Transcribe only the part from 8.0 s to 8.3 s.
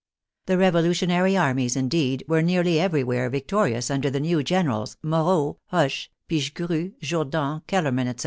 etc.